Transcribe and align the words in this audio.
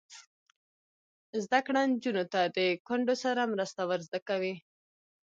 زده 1.43 1.59
کړه 1.65 1.81
نجونو 1.93 2.23
ته 2.33 2.41
د 2.57 2.59
کونډو 2.87 3.15
سره 3.23 3.51
مرسته 3.53 3.81
ور 3.89 3.99
زده 4.07 4.19
کوي. 4.27 4.55